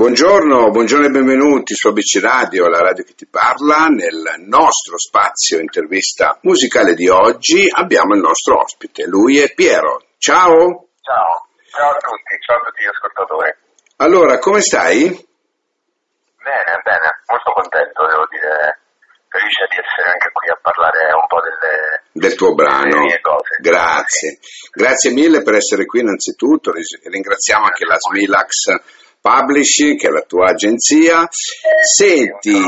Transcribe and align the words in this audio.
Buongiorno, 0.00 0.70
buongiorno 0.70 1.04
e 1.04 1.10
benvenuti 1.10 1.74
su 1.74 1.88
ABC 1.88 2.22
Radio, 2.22 2.68
la 2.68 2.80
radio 2.80 3.04
che 3.04 3.12
ti 3.12 3.26
parla. 3.26 3.88
Nel 3.88 4.48
nostro 4.48 4.96
spazio 4.96 5.60
intervista 5.60 6.38
musicale 6.40 6.94
di 6.94 7.06
oggi 7.10 7.68
abbiamo 7.70 8.14
il 8.14 8.22
nostro 8.22 8.62
ospite, 8.62 9.04
lui 9.04 9.40
è 9.40 9.52
Piero. 9.52 10.00
Ciao! 10.16 10.88
Ciao, 11.04 11.52
ciao 11.68 11.90
a 11.90 12.00
tutti, 12.00 12.32
ciao 12.40 12.56
a 12.56 12.60
tutti 12.64 12.82
gli 12.82 12.88
ascoltatori. 12.88 13.54
Allora, 13.96 14.38
come 14.38 14.62
stai? 14.62 15.04
Bene, 15.04 16.80
bene, 16.80 17.20
molto 17.28 17.52
contento, 17.52 18.06
devo 18.08 18.24
dire, 18.32 18.80
felice 19.28 19.68
di 19.68 19.76
essere 19.76 20.16
anche 20.16 20.30
qui 20.32 20.48
a 20.48 20.58
parlare 20.62 21.12
un 21.12 21.28
po' 21.28 21.44
delle, 21.44 22.08
del 22.12 22.34
tuo 22.36 22.54
brano. 22.54 22.88
delle 22.88 23.04
mie 23.04 23.20
cose. 23.20 23.60
Grazie. 23.60 24.38
Grazie 24.72 25.10
mille 25.12 25.42
per 25.42 25.56
essere 25.56 25.84
qui 25.84 26.00
innanzitutto. 26.00 26.72
Ringraziamo 26.72 27.66
anche 27.66 27.84
la 27.84 27.98
Smilax 28.00 28.96
Publishing, 29.20 29.98
che 29.98 30.08
è 30.08 30.10
la 30.10 30.22
tua 30.22 30.50
agenzia. 30.50 31.28
Senti, 31.30 32.58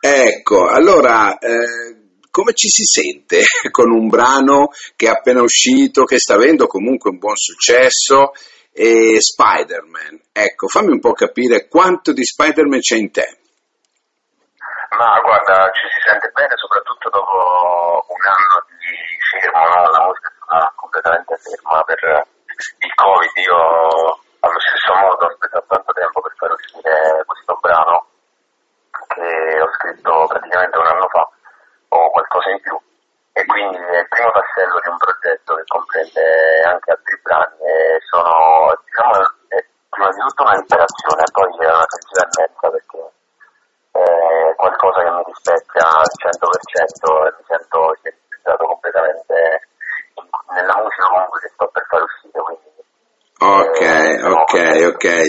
ecco, 0.00 0.68
allora, 0.68 1.38
eh, 1.38 2.02
come 2.30 2.54
ci 2.54 2.68
si 2.68 2.84
sente 2.84 3.42
con 3.70 3.90
un 3.90 4.08
brano 4.08 4.68
che 4.96 5.06
è 5.06 5.10
appena 5.10 5.42
uscito, 5.42 6.04
che 6.04 6.18
sta 6.18 6.34
avendo 6.34 6.66
comunque 6.66 7.10
un 7.10 7.18
buon 7.18 7.36
successo? 7.36 8.32
E 8.74 9.20
Spider-Man, 9.20 10.32
ecco, 10.32 10.66
fammi 10.66 10.92
un 10.92 11.00
po' 11.00 11.12
capire 11.12 11.68
quanto 11.68 12.12
di 12.14 12.24
Spider-Man 12.24 12.80
c'è 12.80 12.96
in 12.96 13.10
te. 13.12 13.36
Ma 14.96 15.20
guarda, 15.20 15.70
ci 15.72 15.84
si 15.92 16.00
sente 16.08 16.30
bene 16.32 16.56
soprattutto 16.56 17.08
dopo 17.10 18.04
un 18.08 18.22
anno 18.24 18.56
di 18.80 18.96
fermo, 19.28 19.60
no? 19.60 19.90
la 19.90 20.04
musica 20.04 20.28
è 20.28 20.32
stata 20.40 20.72
completamente 20.76 21.36
ferma 21.36 21.82
per 21.84 22.00
il 22.80 22.94
Covid. 22.94 23.36
Io 23.44 24.21
stesso 24.92 25.00
modo 25.00 25.24
ho 25.24 25.32
speso 25.32 25.64
tanto 25.66 25.92
tempo 25.92 26.20
per 26.20 26.34
fare 26.36 26.52
uscire 26.52 27.24
questo 27.24 27.58
brano 27.60 28.06
che 29.08 29.60
ho 29.60 29.70
scritto 29.72 30.26
praticamente 30.28 30.78
un 30.78 30.86
anno 30.86 31.08
fa 31.08 31.28
o 31.88 32.10
qualcosa 32.10 32.50
in 32.50 32.60
più. 32.60 32.78
E 33.32 33.44
quindi 33.46 33.76
è 33.76 33.98
il 33.98 34.08
primo 34.08 34.30
tassello 34.30 34.78
di 34.80 34.88
un 34.88 34.98
progetto 34.98 35.54
che 35.56 35.64
comprende 35.64 36.60
anche 36.68 36.90
altri 36.90 37.18
brani 37.22 37.56
e 37.64 37.98
sono 38.04 38.76
diciamo 38.84 39.12
è 39.48 39.64
prima 39.88 40.08
di 40.12 40.20
tutto 40.20 40.42
una 40.42 40.56
liberazione 40.60 41.22
poi 41.32 41.48
è 41.48 41.72
una 41.72 41.86
immensa 41.88 42.68
perché 42.68 43.00
è 43.92 44.54
qualcosa 44.56 45.00
che 45.00 45.10
mi 45.10 45.22
rispecchia 45.24 45.88
al 45.88 46.12
100% 46.12 47.24
e 47.24 47.34
mi 47.40 47.44
sento 47.48 47.96
identificato 48.04 48.64
completamente 48.66 49.68
nella 50.52 50.76
musica 50.76 51.08
comunque 51.08 51.40
che 51.40 51.48
sto 51.48 51.66
per 51.72 51.86
fare 51.88 52.02
uscire 52.04 52.40
quindi 52.42 52.72
Ok, 53.42 53.80
eh, 53.80 54.18
sono 54.20 54.41
ok, 54.52 54.94
ok. 54.94 55.22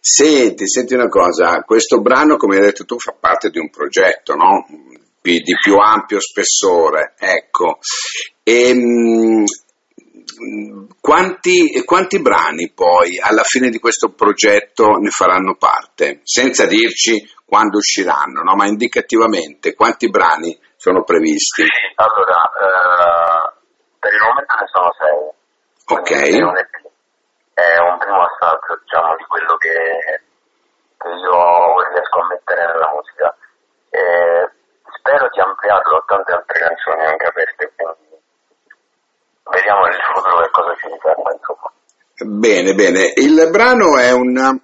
Senti, 0.00 0.68
senti 0.68 0.94
una 0.94 1.08
cosa, 1.08 1.62
questo 1.62 2.00
brano, 2.00 2.36
come 2.36 2.56
hai 2.56 2.62
detto 2.62 2.84
tu, 2.84 2.98
fa 2.98 3.14
parte 3.18 3.50
di 3.50 3.58
un 3.58 3.70
progetto, 3.70 4.34
no? 4.34 4.66
Di 5.20 5.42
più 5.60 5.76
ampio 5.78 6.20
spessore, 6.20 7.14
ecco. 7.18 7.78
Ehm, 8.44 9.44
quanti, 11.00 11.82
quanti 11.84 12.20
brani 12.20 12.70
poi 12.72 13.18
alla 13.18 13.42
fine 13.42 13.68
di 13.68 13.78
questo 13.78 14.10
progetto 14.10 14.96
ne 14.98 15.10
faranno 15.10 15.56
parte? 15.56 16.20
Senza 16.22 16.66
dirci 16.66 17.28
quando 17.44 17.78
usciranno, 17.78 18.42
no? 18.42 18.54
Ma 18.54 18.66
indicativamente, 18.66 19.74
quanti 19.74 20.08
brani 20.08 20.56
sono 20.76 21.02
previsti? 21.02 21.62
Sì, 21.62 21.68
allora, 21.96 22.42
eh, 22.60 23.52
per 23.98 24.12
il 24.12 24.20
momento 24.22 24.54
ne 24.60 24.66
sono 24.70 24.92
sei. 24.98 25.34
Ok. 25.88 26.94
È 27.56 27.80
un, 27.80 27.96
primo 27.96 28.20
assaggio, 28.20 28.76
diciamo, 28.84 29.16
di 29.16 29.24
quello 29.24 29.56
che, 29.56 30.20
che 31.00 31.08
io 31.08 31.88
riesco 31.88 32.18
a 32.20 32.26
mettere 32.28 32.66
nella 32.66 32.92
musica. 32.92 33.34
E 33.88 34.50
spero 35.00 35.28
di 35.32 35.40
ampliarlo 35.40 35.96
a 35.96 36.04
tante 36.06 36.32
altre 36.32 36.60
canzoni 36.60 37.06
anche 37.06 37.24
aperte, 37.24 37.72
quindi 37.74 38.20
vediamo 39.48 39.86
nel 39.86 40.02
futuro 40.12 40.42
che 40.42 40.50
cosa 40.50 40.74
ci 40.76 40.86
riserva. 40.92 41.26
Bene, 42.28 42.74
bene. 42.74 43.12
Il 43.16 43.48
brano 43.50 43.96
è 43.96 44.12
un, 44.12 44.60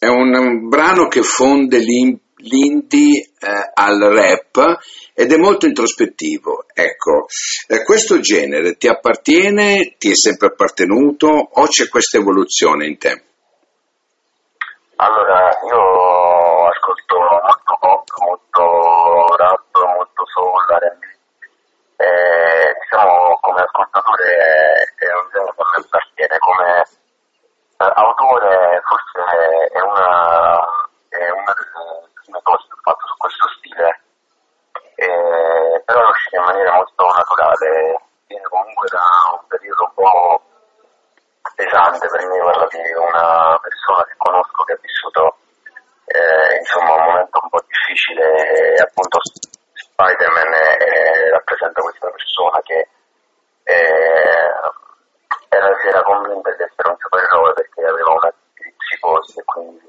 è 0.00 0.06
un 0.08 0.68
brano 0.68 1.06
che 1.06 1.22
fonde 1.22 1.78
l'in- 1.78 2.18
l'indie 2.38 3.30
eh, 3.38 3.70
al 3.72 3.98
rap 4.00 4.43
ed 5.14 5.32
è 5.32 5.36
molto 5.36 5.66
introspettivo. 5.66 6.66
Ecco, 6.72 7.26
Eh, 7.66 7.82
questo 7.84 8.20
genere 8.20 8.76
ti 8.76 8.88
appartiene, 8.88 9.96
ti 9.98 10.10
è 10.10 10.14
sempre 10.14 10.48
appartenuto 10.48 11.28
o 11.28 11.66
c'è 11.66 11.88
questa 11.88 12.18
evoluzione 12.18 12.86
in 12.86 12.98
te? 12.98 13.22
Allora, 14.96 15.50
io 15.66 16.68
ascolto 16.68 17.18
molto 17.18 17.76
pop, 17.80 18.08
molto 18.22 19.36
rap, 19.36 19.74
molto 19.74 20.24
soul, 20.26 20.62
R&B. 20.68 21.02
E, 21.96 22.74
diciamo, 22.80 23.38
come 23.40 23.62
ascoltatore 23.62 24.24
è, 24.24 25.04
è 25.04 25.12
un 25.14 25.28
genere 25.32 25.52
che 25.54 25.62
a 25.62 25.68
me 25.70 25.84
appartiene 25.84 26.38
come 26.38 26.82
eh, 27.78 27.92
autore, 27.94 28.82
forse 28.86 29.18
è 29.72 29.80
una, 29.80 30.62
è 31.08 31.30
una 31.30 31.52
delle 31.58 32.10
prime 32.14 32.40
cose 32.42 32.64
che 32.68 32.74
ho 32.74 32.82
fatto 32.82 33.06
su 33.06 33.16
questo 33.16 33.46
stile. 33.58 34.00
E, 34.94 35.82
però 35.84 36.06
è 36.06 36.10
uscito 36.10 36.36
in 36.36 36.44
maniera 36.44 36.72
molto 36.74 37.04
naturale, 37.04 37.98
viene 38.28 38.46
comunque 38.46 38.88
da 38.88 39.02
un 39.34 39.46
periodo 39.48 39.84
un 39.84 39.94
po' 39.94 40.42
quella 42.44 42.66
di 42.68 42.80
una 42.94 43.58
persona 43.60 44.04
che 44.04 44.14
conosco 44.16 44.62
che 44.64 44.72
ha 44.72 44.78
vissuto 44.80 45.22
eh, 46.06 46.56
insomma 46.60 46.94
un 46.94 47.04
momento 47.08 47.40
un 47.42 47.48
po' 47.48 47.62
difficile 47.66 48.76
e 48.76 48.80
appunto 48.82 49.18
Spider-Man 49.72 50.52
è- 50.52 51.30
rappresenta 51.32 51.80
questa 51.80 52.10
persona 52.10 52.60
che 52.62 52.88
eh, 53.64 54.50
era, 55.48 55.68
si 55.80 55.88
era 55.88 56.02
convinta 56.02 56.50
di 56.52 56.62
essere 56.62 56.88
un 56.90 56.96
supereroe 56.98 57.52
perché 57.54 57.80
aveva 57.84 58.12
una 58.12 58.32
psicosi 58.76 59.38
e 59.40 59.44
quindi 59.44 59.86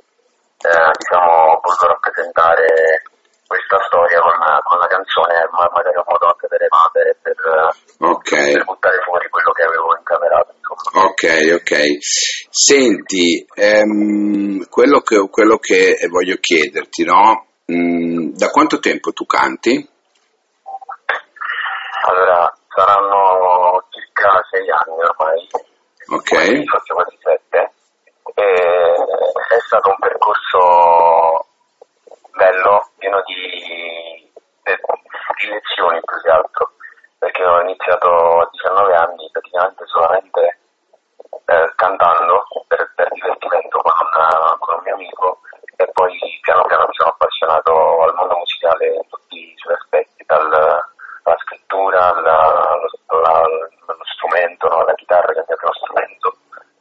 eh, 0.64 0.92
diciamo 0.98 1.32
ho 1.52 1.60
voluto 1.62 1.88
rappresentare 1.88 3.04
questa 3.46 3.78
storia 3.86 4.20
con, 4.22 4.34
con 4.64 4.78
la 4.80 4.88
canzone 4.88 5.36
ma 5.52 5.70
magari 5.74 5.98
un 5.98 6.08
modo 6.08 6.26
anche 6.28 6.48
per 6.48 6.62
evadere 6.64 7.18
per, 7.22 7.36
Ok. 8.00 8.30
per 8.30 8.64
buttare 8.64 8.98
fuori 9.04 9.30
quello 9.30 9.52
che 9.52 9.64
avevo 9.64 9.96
incamerato 9.98 10.54
insomma. 10.56 11.06
Ok, 11.06 11.24
ok. 11.62 11.72
Senti, 12.58 13.46
ehm, 13.54 14.70
quello, 14.70 15.02
che, 15.02 15.20
quello 15.30 15.58
che 15.58 15.98
voglio 16.10 16.38
chiederti, 16.40 17.04
no? 17.04 17.48
Mm, 17.70 18.30
da 18.32 18.48
quanto 18.50 18.80
tempo 18.80 19.12
tu 19.12 19.26
canti? 19.26 19.76
Allora, 22.08 22.50
saranno 22.74 23.84
circa 23.90 24.40
sei 24.50 24.70
anni 24.72 25.04
ormai, 25.04 25.50
Ok. 26.08 26.64
forse 26.70 26.94
quasi 26.94 27.18
sette, 27.22 27.72
e 28.36 28.44
è 28.46 29.60
stato 29.68 29.90
un 29.90 29.98
percorso 30.00 31.48
bello, 32.38 32.90
pieno 32.98 33.22
di, 33.26 34.32
di 34.64 35.48
lezioni 35.50 36.00
più 36.06 36.22
che 36.22 36.30
altro, 36.30 36.72
perché 37.20 37.44
ho 37.44 37.60
iniziato 37.64 38.08
a 38.40 38.48
19 38.50 38.96
anni 38.96 39.30
praticamente 39.30 39.84
solamente 39.88 40.60
eh, 41.48 41.72
cantando 41.76 42.42
per, 42.68 42.92
per 42.96 43.08
divertimento 43.14 43.78
con, 43.82 43.94
una- 44.14 44.56
con 44.60 44.76
un 44.78 44.82
mio 44.84 44.96
amico 44.96 45.40
e 45.76 45.86
poi 45.94 46.18
piano 46.42 46.64
piano 46.66 46.86
mi 46.88 46.94
sono 46.96 47.12
appassionato 47.12 47.72
al 48.02 48.14
mondo 48.16 48.38
musicale 48.38 48.96
in 48.96 49.08
tutti 49.10 49.38
i 49.38 49.54
suoi 49.58 49.76
aspetti, 49.76 50.24
dalla 50.26 50.82
scrittura, 51.46 52.16
alla- 52.16 52.72
allo, 52.74 52.90
la- 53.22 53.46
allo 53.46 54.06
strumento, 54.16 54.68
no? 54.70 54.86
la 54.86 54.96
chitarra 54.96 55.34
che 55.34 55.38
è 55.38 55.42
il 55.42 55.46
mio 55.48 55.58
primo 55.58 55.74
strumento, 55.74 56.28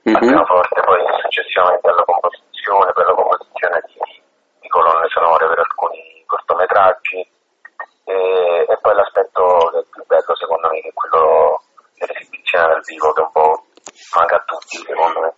al 0.05 0.13
Mhm. 0.17 0.29
pianoforte, 0.33 0.81
poi 0.81 1.01
successivamente 1.21 1.89
alla 1.89 2.05
composizione, 2.05 2.93
per 2.93 3.05
la 3.07 3.15
composizione 3.15 3.83
di, 3.85 4.23
di 4.61 4.69
colonne 4.69 5.09
sonore 5.13 5.47
per 5.49 5.59
alcuni 5.59 6.25
cortometraggi 6.27 7.21
e, 8.05 8.65
e 8.69 8.79
poi 8.81 8.95
l'aspetto 8.95 9.45
che 9.73 9.79
è 9.81 9.85
più 9.93 10.05
bello 10.07 10.35
secondo 10.37 10.69
me 10.71 10.81
che 10.81 10.89
è 10.89 10.93
quello 10.95 11.61
dell'esibizione 11.99 12.67
dal 12.69 12.83
vivo 12.85 13.13
che 13.13 13.21
un 13.21 13.33
po' 13.33 13.65
manca 14.17 14.37
a 14.37 14.45
tutti 14.47 14.77
secondo 14.87 15.21
me. 15.21 15.35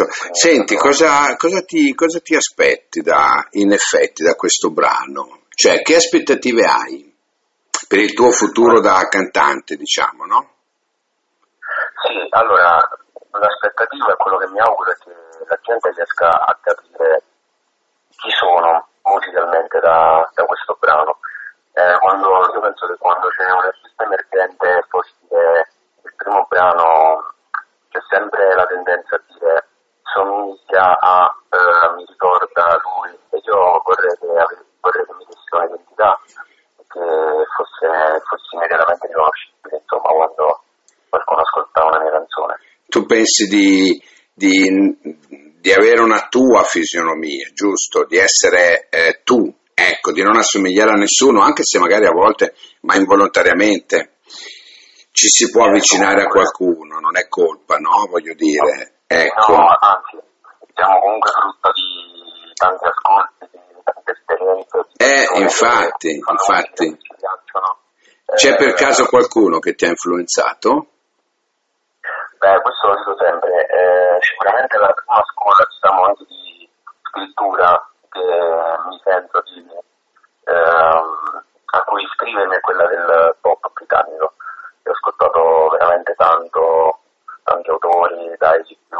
Certo, 0.00 0.06
senti, 0.32 0.76
cosa, 0.76 1.36
cosa 1.36 1.62
ti, 1.62 1.94
cosa 1.94 2.20
ti 2.20 2.34
aspetti 2.34 3.02
da, 3.02 3.46
in 3.52 3.72
effetti 3.72 4.22
da 4.22 4.34
questo 4.34 4.70
brano? 4.70 5.44
Cioè, 5.54 5.82
che 5.82 5.96
aspettative 5.96 6.64
hai 6.64 7.14
per 7.86 7.98
il 7.98 8.14
tuo 8.14 8.30
futuro 8.30 8.80
da 8.80 9.06
cantante, 9.08 9.76
diciamo, 9.76 10.24
no? 10.24 10.48
Sì, 12.00 12.26
allora 12.30 12.80
l'aspettativa 13.32 14.12
è 14.12 14.16
quello 14.16 14.38
che 14.38 14.48
mi 14.48 14.60
auguro 14.60 14.90
è 14.90 14.96
che 14.96 15.12
la 15.46 15.58
gente 15.60 15.92
riesca 15.92 16.28
a 16.28 16.58
capire 16.62 17.22
chi 18.16 18.30
sono 18.30 18.88
musicalmente 19.02 19.80
da, 19.80 20.30
da 20.32 20.44
questo 20.44 20.78
brano. 20.80 21.18
Eh, 21.72 21.98
quando, 21.98 22.28
io 22.54 22.60
penso 22.60 22.86
che 22.86 22.96
quando 22.96 23.28
c'è 23.28 23.50
un 23.50 23.64
artista 23.64 24.04
emergente 24.04 24.86
può 24.88 25.00
dire 25.28 25.68
il 26.04 26.12
primo 26.16 26.46
brano 26.48 27.34
c'è 27.90 28.00
sempre 28.08 28.54
la 28.54 28.66
tendenza 28.66 29.16
a 29.16 29.22
dire 29.28 29.68
somiglia 30.12 30.98
a 30.98 31.34
eh, 31.50 31.94
mi 31.96 32.04
ricorda 32.06 32.78
lui 32.82 33.10
e 33.30 33.40
io 33.42 33.82
vorrei 33.84 34.14
che, 34.18 34.26
vorrei 34.80 35.04
che 35.04 35.14
mi 35.18 35.24
desse 35.26 35.50
un'identità 35.50 36.20
che 36.90 37.06
fosse, 37.54 38.22
fosse 38.26 38.56
immediatamente 38.56 39.06
riconoscibile, 39.06 39.82
insomma, 39.82 40.10
quando 40.10 40.62
qualcuno 41.08 41.40
ascoltava 41.40 41.88
una 41.88 42.02
mia 42.02 42.10
canzone. 42.10 42.54
Tu 42.88 43.06
pensi 43.06 43.46
di, 43.46 44.02
di, 44.32 44.98
di 45.60 45.72
avere 45.72 46.02
una 46.02 46.26
tua 46.28 46.62
fisionomia, 46.64 47.48
giusto? 47.54 48.04
Di 48.04 48.16
essere 48.16 48.88
eh, 48.90 49.20
tu, 49.22 49.54
ecco, 49.72 50.12
di 50.12 50.22
non 50.22 50.36
assomigliare 50.36 50.90
a 50.90 50.98
nessuno, 50.98 51.42
anche 51.42 51.62
se 51.62 51.78
magari 51.78 52.06
a 52.06 52.12
volte, 52.12 52.54
ma 52.82 52.96
involontariamente, 52.96 54.18
ci 55.12 55.28
si 55.28 55.50
può 55.50 55.66
avvicinare 55.66 56.22
a 56.22 56.26
qualcuno, 56.26 56.98
non 56.98 57.16
è 57.16 57.28
colpa, 57.28 57.76
no? 57.76 58.06
Voglio 58.08 58.34
dire, 58.34 58.99
ecco. 59.10 59.56
No, 59.56 59.76
anzi, 59.80 60.18
siamo 60.74 61.00
comunque 61.00 61.30
frutto 61.32 61.72
di 61.72 62.52
tanti 62.54 62.84
ascolti, 62.86 63.48
di 63.50 63.82
tante 63.82 64.12
esperienze. 64.12 64.86
Eh, 64.96 65.40
infatti, 65.40 66.10
infatti. 66.14 66.98
C'è 68.36 68.54
per 68.54 68.74
caso 68.74 69.06
qualcuno 69.06 69.58
che 69.58 69.74
ti 69.74 69.84
ha 69.84 69.88
influenzato? 69.88 70.86
Beh, 72.38 72.60
questo 72.62 72.86
lo 72.86 72.96
dico 72.96 73.16
sempre, 73.18 73.66
eh, 73.66 74.18
sicuramente 74.20 74.78
la 74.78 74.92
prima 74.94 75.22
scuola 75.34 75.66
diciamo, 75.68 76.04
anche 76.04 76.24
di 76.24 76.70
scrittura 77.02 77.90
che 78.08 78.24
mi 78.88 79.00
sento 79.04 79.42
di, 79.42 79.66
ehm, 80.44 81.42
a 81.66 81.82
cui 81.82 82.02
iscrivermi 82.04 82.54
è 82.54 82.60
quella 82.60 82.86
del 82.86 83.36
pop 83.40 83.70
britannico. 83.74 84.34
Io 84.84 84.90
ho 84.90 84.94
ascoltato 84.94 85.68
veramente 85.76 86.14
tanto, 86.14 86.99
anche 87.44 87.70
autori, 87.70 88.34
dai 88.38 88.62
più 88.64 88.98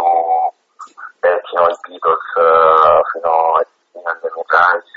vecchi, 1.21 1.55
no, 1.55 1.69
i 1.69 1.79
Beatles 1.89 2.37
eh, 2.37 3.01
fino 3.13 3.53
a 3.55 3.67
Demi 3.93 4.43
Rice, 4.47 4.91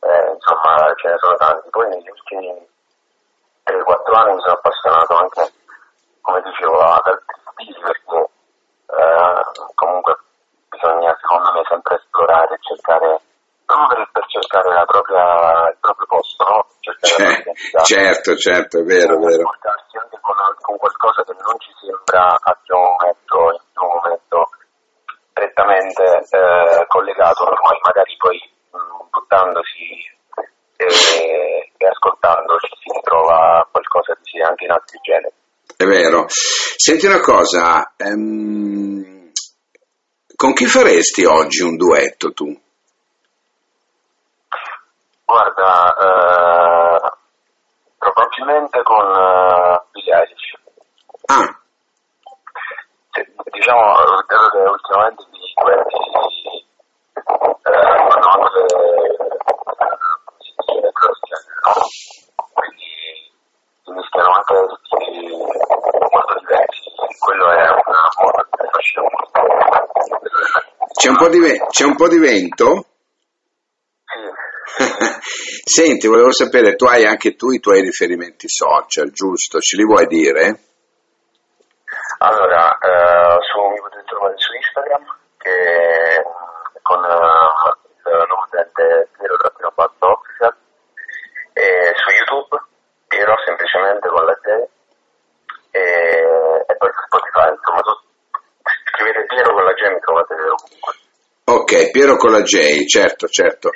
eh, 0.00 0.32
insomma 0.34 0.94
ce 0.96 1.08
ne 1.08 1.16
sono 1.18 1.36
tanti. 1.36 1.68
Poi 1.70 1.88
negli 1.88 2.08
ultimi 2.08 2.68
3-4 3.64 4.14
anni 4.14 4.34
mi 4.34 4.40
sono 4.42 4.60
certo, 17.86 18.34
certo, 18.36 18.80
è 18.80 18.82
vero, 18.82 19.14
è 19.14 19.18
vero. 19.18 19.42
Portarsi 19.44 19.96
anche 19.96 20.18
con, 20.20 20.34
con, 20.60 20.76
qualcosa 20.76 21.22
che 21.22 21.34
non 21.38 21.54
ci 21.62 21.70
sembra 21.78 22.34
a 22.34 22.58
primo 22.64 22.82
momento, 22.82 23.38
in 23.54 23.62
primo 23.72 23.94
momento 23.94 24.50
prettamente 25.32 26.02
eh, 26.02 26.84
collegato, 26.88 27.44
ormai 27.44 27.78
magari 27.82 28.16
poi 28.18 28.38
mh, 28.72 29.06
buttandosi 29.10 29.86
e, 30.76 31.70
e 31.76 31.86
ascoltandoci 31.86 32.68
si 32.82 32.90
ritrova 32.92 33.66
qualcosa 33.70 34.18
di 34.22 34.42
anche 34.42 34.64
in 34.64 34.70
altri 34.72 34.98
generi. 35.02 35.34
È 35.76 35.84
vero. 35.84 36.26
Senti 36.28 37.06
una 37.06 37.20
cosa, 37.20 37.94
ehm, 37.96 39.30
con 40.34 40.52
chi 40.54 40.66
faresti 40.66 41.24
oggi 41.24 41.62
un 41.62 41.76
duetto 41.76 42.32
tu? 42.32 42.46
Guarda, 45.24 45.94
eh, 45.96 47.14
probabilmente 47.98 48.82
con 48.82 49.04
uh, 49.04 49.82
Billie 49.90 50.14
Eilish. 50.14 50.54
Ah. 51.26 51.58
Sì, 53.10 53.22
diciamo, 53.50 53.94
dato 54.28 54.48
che 54.50 54.58
ultimamente 54.58 55.22
i 55.22 55.54
duetti 55.60 55.96
eh, 57.14 57.22
fanno 58.08 58.28
anche 58.30 58.62
le 60.80 60.92
cose, 60.92 61.34
no? 61.64 61.74
Quindi 62.52 62.90
si 63.82 63.90
mischiano 63.90 64.30
anche 64.32 64.54
stili 64.84 65.28
molto 65.28 66.38
diversi, 66.38 66.92
quello 67.18 67.50
è 67.50 67.68
una 67.68 68.06
moda 68.20 68.46
che 68.50 68.68
facciamo. 68.70 69.08
C'è 71.06 71.12
un 71.12 71.18
po' 71.18 71.28
di, 71.28 71.38
c'è 71.70 71.84
un 71.84 71.94
po' 71.94 72.08
di 72.08 72.18
vento? 72.18 72.84
Sì. 74.02 74.82
Senti, 75.62 76.08
volevo 76.08 76.32
sapere, 76.32 76.74
tu 76.74 76.86
hai 76.86 77.04
anche 77.06 77.36
tu 77.36 77.52
i 77.52 77.60
tuoi 77.60 77.80
riferimenti 77.80 78.48
social, 78.48 79.12
giusto? 79.12 79.60
Ce 79.60 79.76
li 79.76 79.84
vuoi 79.84 80.06
dire? 80.08 80.58
Allora, 82.18 82.76
eh, 82.78 83.38
su, 83.38 83.60
mi 83.70 83.78
potete 83.78 84.02
trovare 84.02 84.34
su 84.34 84.52
Instagram 84.52 85.16
che 85.38 86.24
con 86.82 86.98
uh, 86.98 88.10
il 88.10 88.26
nome 88.26 88.42
utente 88.44 89.08
Piero 89.16 89.36
Trattino 89.36 89.72
Basso 89.76 90.10
Official 90.10 90.56
e 91.52 91.92
su 91.94 92.10
YouTube 92.18 92.64
Piero 93.06 93.34
semplicemente 93.44 94.08
con 94.08 94.24
la 94.24 94.34
J 94.42 94.48
e, 95.70 96.64
e 96.66 96.76
poi 96.76 96.90
su 96.90 97.00
Spotify, 97.06 97.54
insomma, 97.54 97.80
tu 97.82 97.94
scrivete 98.90 99.24
Piero 99.26 99.52
con 99.54 99.62
la 99.62 99.65
J 99.76 99.92
mi 99.92 100.00
trovate 100.00 100.34
ovunque. 100.34 100.94
Ok, 101.44 101.90
Piero 101.90 102.16
con 102.16 102.32
la 102.32 102.42
J, 102.42 102.84
certo, 102.86 103.28
certo. 103.28 103.70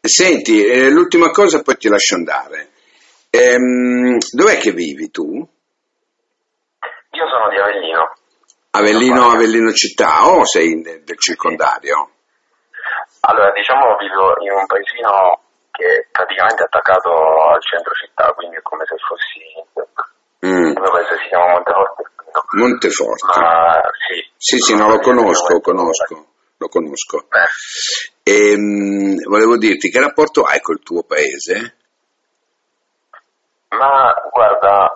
Senti, 0.00 0.64
eh, 0.66 0.90
l'ultima 0.90 1.30
cosa 1.30 1.62
poi 1.62 1.76
ti 1.76 1.88
lascio 1.88 2.14
andare. 2.16 2.70
Ehm, 3.30 4.18
dov'è 4.32 4.56
che 4.58 4.72
vivi 4.72 5.10
tu? 5.10 5.24
Io 7.10 7.28
sono 7.28 7.48
di 7.48 7.58
Avellino. 7.58 8.12
Avellino, 8.70 9.30
Avellino 9.30 9.72
città 9.72 10.28
o 10.28 10.44
sei 10.44 10.80
del, 10.82 11.02
del 11.02 11.18
circondario? 11.18 12.10
Allora, 13.20 13.50
diciamo 13.52 13.96
vivo 13.96 14.34
in 14.42 14.52
un 14.52 14.66
paesino 14.66 15.40
che 15.70 15.84
è 15.84 16.06
praticamente 16.10 16.62
attaccato 16.64 17.10
al 17.10 17.60
centro 17.62 17.92
città, 17.94 18.32
quindi 18.32 18.56
è 18.56 18.62
come 18.62 18.84
se 18.86 18.96
fossi 18.98 19.36
Mm. 20.46 20.66
il 20.66 20.78
mio 20.78 20.90
paese 20.90 21.16
si 21.22 21.28
chiama 21.28 21.52
Monteforte. 21.52 22.02
Monteforte. 22.52 23.40
Ma 23.40 23.80
sì. 24.06 24.25
Sì, 24.36 24.58
sì, 24.58 24.76
no, 24.76 24.88
lo 24.88 24.98
conosco, 25.00 25.60
conosco, 25.60 26.26
lo 26.56 26.68
conosco. 26.68 27.26
E, 28.22 28.56
mh, 28.56 29.28
volevo 29.28 29.56
dirti, 29.56 29.90
che 29.90 30.00
rapporto 30.00 30.42
hai 30.42 30.60
col 30.60 30.80
tuo 30.82 31.02
paese? 31.02 31.76
ma 33.76 34.14
guarda, 34.32 34.92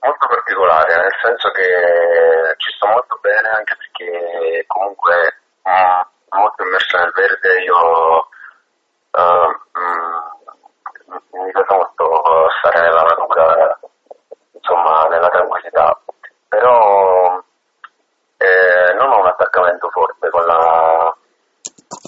molto 0.00 0.26
particolare, 0.26 0.96
nel 0.96 1.14
senso 1.22 1.50
che 1.50 2.54
ci 2.56 2.72
sto 2.76 2.86
molto 2.88 3.18
bene 3.20 3.48
anche 3.48 3.76
perché 3.76 4.64
comunque 4.66 5.36
mm, 5.68 6.00
molto 6.38 6.62
immerso 6.64 6.96
nel 6.98 7.12
verde, 7.14 7.62
io 7.62 8.28
eh, 9.12 9.58
mm, 9.78 11.44
mi 11.44 11.52
piace 11.52 11.74
molto 11.74 12.22
stare 12.58 12.80
nella 12.80 13.02
natura, 13.02 13.78
insomma 14.52 15.04
nella 15.08 15.28
tranquillità, 15.28 16.00
però 16.48 17.42
eh, 18.38 18.92
non 18.94 19.12
ho 19.12 19.20
un 19.20 19.26
attaccamento 19.26 19.88
forte 19.90 20.30
con 20.30 20.44
la, 20.44 21.14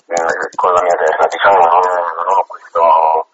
eh, 0.06 0.56
con 0.56 0.72
la 0.72 0.82
mia 0.82 0.94
terra, 0.94 1.26
diciamo 1.28 1.58
non, 1.58 1.80
non 2.16 2.26
ho 2.26 2.44
questo... 2.46 3.26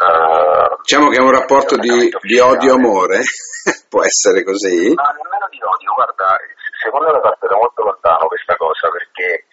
eh, 0.00 0.76
Diciamo 1.08 1.10
che 1.10 1.16
è 1.16 1.20
un 1.24 1.32
rapporto 1.32 1.76
di, 1.76 2.12
di 2.20 2.38
odio-amore, 2.38 3.20
può 3.88 4.04
essere 4.04 4.44
così? 4.44 4.92
Ma 4.92 5.08
nemmeno 5.16 5.46
di 5.48 5.56
odio, 5.62 5.94
guarda, 5.94 6.36
secondo 6.84 7.10
me 7.12 7.20
parte 7.20 7.46
da 7.48 7.56
molto 7.56 7.82
lontano 7.82 8.26
questa 8.28 8.54
cosa 8.56 8.88
perché 8.92 9.44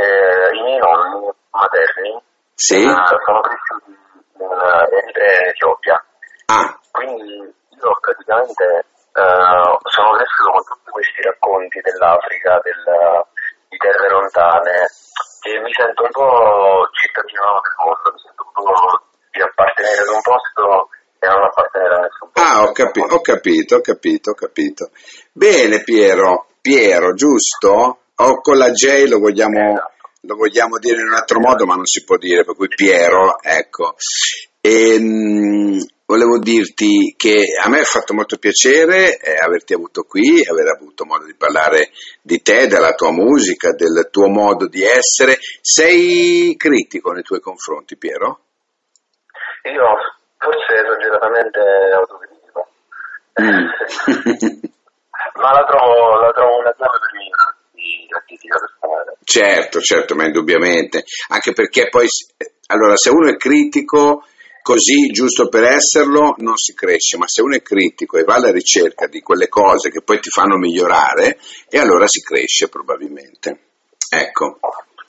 eh, 0.00 0.56
i 0.56 0.62
miei 0.62 0.78
nonni 0.80 1.28
materni 1.52 2.16
Sì? 2.54 2.80
eh, 2.80 2.96
sono 3.24 3.40
cresciuti 3.44 3.92
in 3.92 4.40
Eritrea 4.40 5.36
e 5.36 5.42
in 5.44 5.48
Etiopia, 5.52 6.04
Ah, 6.48 6.78
quindi 6.92 7.28
io 7.44 7.90
praticamente 8.00 8.64
eh, 9.12 9.68
sono 9.84 10.10
cresciuto 10.16 10.50
con 10.50 10.64
tutti 10.64 10.90
questi 10.96 11.20
racconti 11.22 11.78
dell'Africa, 11.84 12.58
del- 12.64 13.24
di 13.68 13.76
terre 13.76 14.08
lontane 14.08 14.88
e 15.44 15.60
mi 15.60 15.72
sento 15.76 16.02
un 16.02 16.10
po' 16.10 16.88
cittadino 16.96 17.60
del 17.60 17.76
mondo, 17.84 18.12
mi 18.16 18.18
sento 18.24 18.42
un 18.48 18.52
po' 18.64 19.04
di 19.30 19.40
appartenere 19.40 20.02
ad 20.02 20.08
un 20.10 20.20
posto 20.26 20.88
e 21.20 21.26
non 21.28 21.42
appartenere 21.44 21.94
a 21.94 22.00
nessun 22.00 22.28
posto. 22.32 22.50
ah 22.50 22.62
ho, 22.66 22.69
capi- 22.84 23.00
ho 23.00 23.20
capito, 23.20 23.76
ho 23.76 23.80
capito, 23.80 24.30
ho 24.30 24.34
capito. 24.34 24.90
Bene 25.32 25.82
Piero, 25.82 26.46
Piero, 26.60 27.14
giusto? 27.14 27.98
O 28.14 28.40
con 28.40 28.56
la 28.56 28.70
J 28.70 29.08
lo 29.08 29.18
vogliamo, 29.18 29.78
lo 30.22 30.34
vogliamo 30.36 30.78
dire 30.78 31.00
in 31.00 31.08
un 31.08 31.14
altro 31.14 31.40
modo, 31.40 31.64
ma 31.66 31.74
non 31.74 31.86
si 31.86 32.04
può 32.04 32.16
dire, 32.16 32.44
per 32.44 32.54
cui 32.54 32.68
Piero, 32.68 33.40
ecco. 33.42 33.94
E, 34.60 34.98
mh, 34.98 35.78
volevo 36.04 36.38
dirti 36.38 37.14
che 37.16 37.44
a 37.62 37.68
me 37.68 37.80
ha 37.80 37.84
fatto 37.84 38.12
molto 38.12 38.36
piacere 38.36 39.16
eh, 39.18 39.36
averti 39.42 39.74
avuto 39.74 40.02
qui, 40.02 40.44
aver 40.44 40.68
avuto 40.68 41.04
modo 41.04 41.24
di 41.24 41.34
parlare 41.34 41.90
di 42.20 42.42
te, 42.42 42.66
della 42.66 42.92
tua 42.92 43.10
musica, 43.10 43.72
del 43.72 44.08
tuo 44.10 44.28
modo 44.28 44.66
di 44.66 44.82
essere. 44.82 45.38
Sei 45.60 46.54
critico 46.56 47.12
nei 47.12 47.22
tuoi 47.22 47.40
confronti, 47.40 47.96
Piero? 47.96 48.40
Io 49.64 49.84
forse 50.36 50.72
esageratamente 50.74 51.60
autocritico. 51.94 52.29
Ma 55.40 55.52
la 55.52 55.64
trovo, 55.64 56.20
la 56.20 56.32
trovo 56.32 56.58
una 56.58 56.72
chiave 56.72 56.98
per 56.98 57.12
me 57.14 57.30
critica 58.30 58.58
personale. 58.58 59.16
Certo, 59.24 59.80
certo, 59.80 60.14
ma 60.14 60.24
indubbiamente, 60.24 61.04
anche 61.28 61.52
perché 61.52 61.88
poi, 61.88 62.06
allora, 62.66 62.96
se 62.96 63.10
uno 63.10 63.28
è 63.28 63.36
critico 63.36 64.24
così 64.62 65.06
giusto 65.10 65.48
per 65.48 65.64
esserlo 65.64 66.34
non 66.38 66.56
si 66.56 66.74
cresce, 66.74 67.16
ma 67.16 67.26
se 67.26 67.42
uno 67.42 67.56
è 67.56 67.62
critico 67.62 68.18
e 68.18 68.24
va 68.24 68.34
alla 68.34 68.52
ricerca 68.52 69.06
di 69.06 69.20
quelle 69.20 69.48
cose 69.48 69.90
che 69.90 70.02
poi 70.02 70.20
ti 70.20 70.30
fanno 70.30 70.56
migliorare, 70.56 71.38
e 71.68 71.78
allora 71.78 72.06
si 72.06 72.20
cresce 72.22 72.68
probabilmente. 72.68 73.58
Ecco. 74.10 74.58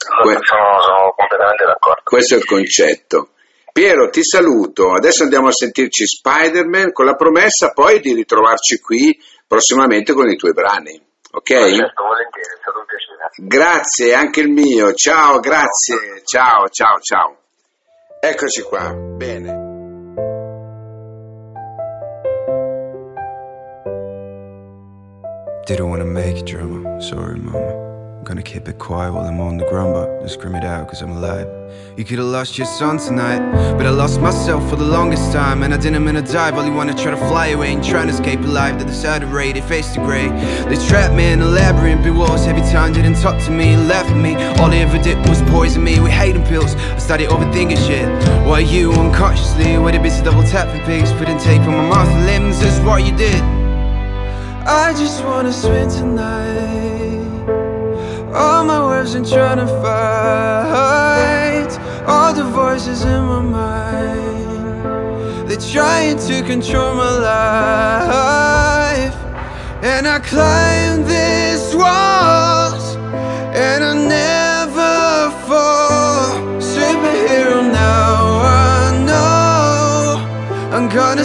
Sono, 0.02 0.40
sono 0.80 1.14
completamente 1.16 1.64
d'accordo. 1.64 2.02
Questo 2.04 2.34
è 2.34 2.38
il 2.38 2.44
concetto. 2.44 3.30
Piero, 3.72 4.10
ti 4.10 4.22
saluto. 4.22 4.92
Adesso 4.92 5.22
andiamo 5.22 5.48
a 5.48 5.52
sentirci 5.52 6.06
Spider-Man 6.06 6.92
con 6.92 7.06
la 7.06 7.14
promessa 7.14 7.70
poi 7.72 8.00
di 8.00 8.12
ritrovarci 8.12 8.78
qui 8.80 9.18
prossimamente 9.46 10.12
con 10.12 10.28
i 10.28 10.36
tuoi 10.36 10.52
brani. 10.52 11.00
Ok? 11.32 11.48
Certo, 11.48 12.02
volentieri, 12.04 12.54
è 12.54 12.58
stato 12.60 12.78
un 12.78 12.84
piacere. 12.84 13.48
Grazie, 13.48 14.14
anche 14.14 14.40
il 14.40 14.50
mio. 14.50 14.92
Ciao, 14.92 15.40
grazie. 15.40 16.20
Ciao, 16.24 16.68
ciao, 16.68 17.00
ciao. 17.00 17.36
Eccoci 18.20 18.60
qua. 18.60 18.92
Bene. 18.92 19.70
Didn't 25.64 25.88
wanna 25.88 26.04
make 26.04 26.38
it 26.38 26.44
drama, 26.44 27.00
sorry 27.00 27.38
mama. 27.38 27.91
I'm 28.22 28.26
gonna 28.26 28.40
keep 28.40 28.68
it 28.68 28.78
quiet 28.78 29.12
while 29.12 29.26
I'm 29.26 29.40
on 29.40 29.56
the 29.56 29.68
ground, 29.68 29.94
but 29.94 30.06
don't 30.06 30.28
scream 30.28 30.54
it 30.54 30.62
out 30.62 30.86
cause 30.86 31.02
I'm 31.02 31.10
alive. 31.10 31.48
You 31.98 32.04
could've 32.04 32.24
lost 32.24 32.56
your 32.56 32.68
son 32.68 32.98
tonight, 32.98 33.40
but 33.76 33.84
I 33.84 33.90
lost 33.90 34.20
myself 34.20 34.62
for 34.70 34.76
the 34.76 34.84
longest 34.84 35.32
time. 35.32 35.64
And 35.64 35.74
I 35.74 35.76
didn't 35.76 36.04
mean 36.04 36.14
to 36.14 36.22
die, 36.22 36.56
only 36.56 36.70
wanna 36.70 36.94
try 36.94 37.10
to 37.10 37.16
fly 37.16 37.48
away 37.48 37.72
and 37.72 37.84
try 37.84 38.04
to 38.04 38.12
escape 38.12 38.38
alive. 38.42 38.78
They 38.78 38.84
decided 38.84 39.26
to 39.26 39.34
raid, 39.34 39.56
they 39.56 39.60
faced 39.60 39.96
the 39.96 40.02
grey. 40.02 40.28
They 40.68 40.76
trapped 40.86 41.14
me 41.14 41.32
in 41.32 41.42
a 41.42 41.46
labyrinth, 41.46 42.06
it 42.06 42.12
was 42.12 42.46
heavy 42.46 42.60
time, 42.70 42.92
didn't 42.92 43.20
talk 43.20 43.42
to 43.46 43.50
me, 43.50 43.76
left 43.76 44.14
me. 44.14 44.36
All 44.60 44.70
they 44.70 44.82
ever 44.82 45.02
did 45.02 45.18
was 45.28 45.42
poison 45.50 45.82
me 45.82 45.98
with 45.98 46.12
hating 46.12 46.44
pills. 46.44 46.76
I 46.76 46.98
started 46.98 47.28
overthinking 47.28 47.84
shit. 47.88 48.06
Why 48.46 48.60
you 48.60 48.92
unconsciously, 48.92 49.78
where 49.78 49.90
the 49.90 49.98
busy 49.98 50.22
double 50.22 50.44
tapping 50.44 50.80
pigs, 50.82 51.12
putting 51.14 51.38
tape 51.38 51.62
on 51.62 51.74
my 51.74 51.88
mouth 51.88 52.08
and 52.08 52.26
limbs, 52.26 52.60
that's 52.60 52.78
what 52.86 53.04
you 53.04 53.16
did. 53.16 53.42
I 54.64 54.94
just 54.96 55.24
wanna 55.24 55.52
swim 55.52 55.90
tonight 55.90 57.11
all 58.34 58.64
my 58.64 58.80
words 58.80 59.14
and 59.14 59.28
trying 59.28 59.58
to 59.58 59.66
fight. 59.82 61.70
All 62.06 62.32
the 62.34 62.44
voices 62.44 63.04
in 63.04 63.24
my 63.24 63.40
mind. 63.40 64.48
They're 65.48 65.58
trying 65.58 66.18
to 66.28 66.42
control 66.42 66.94
my 66.94 67.10
life. 67.18 69.14
And 69.82 70.06
I 70.08 70.18
climb 70.20 71.04
these 71.04 71.74
walls. 71.74 72.96
And 73.54 73.84
I 73.84 73.94
never 73.94 75.30
fall. 75.46 76.32
Superhero 76.60 77.62
now 77.70 78.40
I 78.40 79.04
know. 79.08 80.16
I'm 80.74 80.88
gonna 80.88 81.24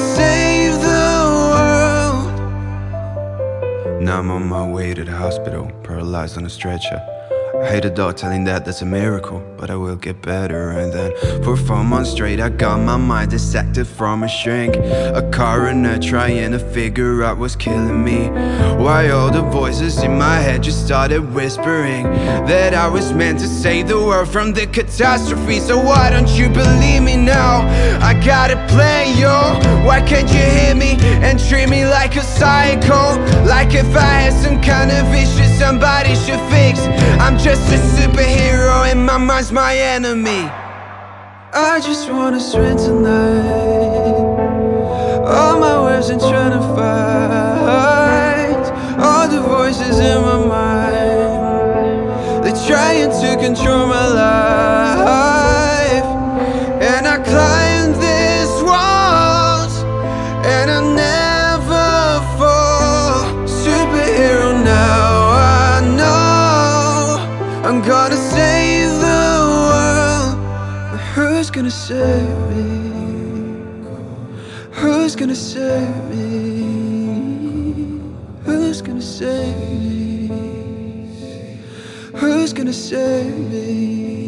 I'm 4.28 4.44
on 4.44 4.50
my 4.50 4.68
way 4.68 4.94
to 4.94 5.06
the 5.06 5.14
hospital 5.14 5.72
paralyzed 5.86 6.38
on 6.38 6.46
a 6.46 6.50
stretcher. 6.50 7.17
I 7.64 7.70
hate 7.70 7.86
a 7.86 7.90
dog 7.90 8.18
telling 8.18 8.44
that 8.44 8.66
that's 8.66 8.82
a 8.84 8.86
miracle, 8.86 9.44
but 9.58 9.70
I 9.72 9.76
will 9.76 9.96
get 9.96 10.22
better. 10.22 10.70
And 10.72 10.94
then 10.94 11.12
for 11.44 11.58
four 11.58 11.84
months 11.84 12.12
straight, 12.12 12.40
I 12.40 12.50
got 12.50 12.80
my 12.80 12.98
mind 12.98 13.32
dissected 13.32 13.88
from 13.88 14.24
a 14.24 14.28
shrink. 14.28 14.76
A 14.76 15.28
coroner 15.34 15.98
trying 15.98 16.52
to 16.52 16.60
figure 16.60 17.24
out 17.24 17.40
what's 17.40 17.56
killing 17.56 18.04
me. 18.04 18.30
Why 18.78 19.10
all 19.10 19.32
the 19.32 19.42
voices 19.42 20.04
in 20.04 20.18
my 20.18 20.38
head 20.38 20.64
just 20.64 20.86
started 20.86 21.34
whispering 21.34 22.04
that 22.46 22.76
I 22.76 22.88
was 22.88 23.12
meant 23.12 23.40
to 23.40 23.48
save 23.48 23.88
the 23.88 23.98
world 23.98 24.30
from 24.30 24.54
the 24.54 24.68
catastrophe. 24.68 25.60
So 25.60 25.78
why 25.78 26.12
don't 26.12 26.30
you 26.30 26.50
believe 26.50 27.02
me 27.02 27.18
now? 27.18 27.62
I 28.02 28.14
gotta 28.24 28.58
play 28.68 29.14
yo. 29.18 29.38
Why 29.84 30.02
can't 30.02 30.30
you 30.30 30.46
hear 30.60 30.76
me 30.76 30.96
and 31.26 31.40
treat 31.40 31.70
me 31.70 31.86
like 31.86 32.16
a 32.18 32.22
psycho? 32.22 33.18
Like 33.46 33.74
if 33.74 33.96
I 33.96 34.14
had 34.24 34.34
some 34.34 34.62
kind 34.62 34.92
of 34.92 35.12
issue 35.14 35.48
somebody 35.58 36.14
should 36.16 36.40
fix. 36.52 36.80
I'm 37.20 37.38
just 37.48 37.72
a 37.72 37.78
superhero 37.98 38.92
and 38.92 39.06
my 39.06 39.18
mind's 39.18 39.54
my 39.54 39.74
enemy. 39.74 40.44
I 41.54 41.80
just 41.82 42.12
wanna 42.12 42.42
spend 42.42 42.78
tonight. 42.78 44.18
All 45.26 45.58
my 45.58 45.82
words 45.82 46.10
and 46.10 46.20
trying 46.20 46.52
to 46.52 46.64
fight. 46.76 48.66
All 49.00 49.30
the 49.30 49.40
voices 49.40 49.98
in 49.98 50.22
my 50.30 50.40
mind. 50.56 52.44
They're 52.44 52.62
trying 52.68 53.12
to 53.22 53.30
control 53.42 53.88
my 53.88 54.07
who's 71.48 71.56
gonna 71.56 71.72
save 71.72 72.38
me? 72.50 72.92
Who's 74.74 75.16
gonna 75.16 75.34
save 75.34 76.10
me? 76.10 78.02
Who's 78.44 78.82
gonna 78.82 79.02
save 79.02 79.58
me? 79.80 80.28
Who's 82.16 82.52
gonna 82.52 82.74
save 82.74 83.34
me? 83.50 84.27